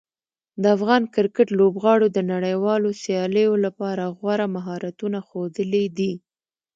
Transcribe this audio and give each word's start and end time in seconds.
د 0.61 0.63
افغان 0.75 1.03
کرکټ 1.15 1.47
لوبغاړو 1.59 2.07
د 2.15 2.17
نړیوالو 2.31 2.89
سیالیو 3.03 3.53
لپاره 3.65 4.03
غوره 4.17 4.47
مهارتونه 4.55 5.19
ښودلي 5.27 5.85
دي. 5.97 6.13